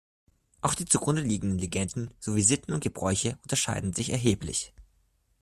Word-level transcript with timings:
Auch 0.61 0.73
die 0.73 0.85
zugrunde 0.85 1.21
liegenden 1.21 1.59
Legenden 1.59 2.09
sowie 2.19 2.41
Sitten 2.41 2.73
und 2.73 2.81
Gebräuche 2.83 3.37
unterscheiden 3.43 3.93
sich 3.93 4.09
erheblich. 4.09 4.73